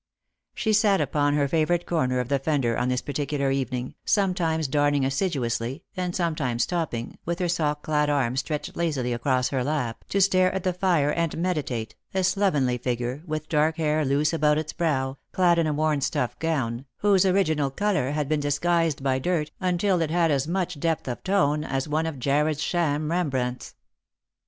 She 0.55 0.73
sat 0.73 0.99
upon 0.99 1.35
her 1.35 1.47
favourite 1.47 1.85
corner 1.85 2.19
of 2.19 2.27
the 2.27 2.39
fender 2.39 2.75
on 2.75 2.89
this 2.89 3.03
par 3.03 3.13
ticular 3.13 3.53
evening, 3.53 3.93
sometimes 4.03 4.67
darning 4.67 5.05
assiduously, 5.05 5.83
and 5.95 6.15
sometimes 6.15 6.63
stopping, 6.63 7.19
with 7.23 7.37
her 7.37 7.47
sock 7.47 7.83
clad 7.83 8.09
arm 8.09 8.35
stretched 8.35 8.75
lazily 8.75 9.13
across 9.13 9.49
her 9.49 9.63
lap, 9.63 10.03
to 10.09 10.19
stare 10.19 10.51
at 10.55 10.63
the 10.63 10.73
fire 10.73 11.11
and 11.13 11.37
meditate, 11.37 11.93
a 12.15 12.23
slovenly 12.23 12.79
figure, 12.79 13.21
with 13.27 13.47
dark 13.47 13.77
hair 13.77 14.03
loose 14.03 14.33
about 14.33 14.57
its 14.57 14.73
brow, 14.73 15.19
clad 15.33 15.59
in 15.59 15.67
a 15.67 15.73
worn 15.73 16.01
stuff 16.01 16.39
gown, 16.39 16.85
whose 17.01 17.23
original 17.23 17.69
colour 17.69 18.09
had 18.09 18.27
been 18.27 18.39
disguised 18.39 19.03
by 19.03 19.19
dirt 19.19 19.51
until 19.59 20.01
it 20.01 20.09
had 20.09 20.31
as 20.31 20.47
much 20.47 20.79
depth 20.79 21.07
of 21.07 21.21
tone 21.21 21.63
of 21.63 21.85
one 21.87 22.07
of 22.07 22.17
Jarred's 22.17 22.63
sham 22.63 23.07
Eembrandts. 23.09 23.75